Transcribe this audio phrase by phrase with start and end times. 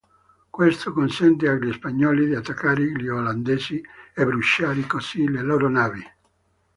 [0.49, 3.79] Questo consentì agli spagnoli di attaccare gli olandesi
[4.15, 6.01] e bruciare così le loro navi.